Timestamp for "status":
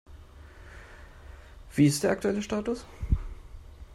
2.41-2.87